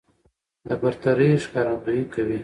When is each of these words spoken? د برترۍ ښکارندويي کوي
د 0.67 0.69
برترۍ 0.81 1.31
ښکارندويي 1.43 2.03
کوي 2.13 2.39